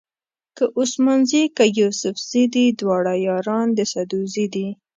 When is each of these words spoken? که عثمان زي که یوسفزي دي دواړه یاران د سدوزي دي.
که 0.57 0.65
عثمان 0.79 1.19
زي 1.29 1.41
که 1.57 1.63
یوسفزي 1.79 2.43
دي 2.53 2.65
دواړه 2.79 3.13
یاران 3.27 3.67
د 3.77 3.79
سدوزي 3.93 4.45
دي. 4.53 4.67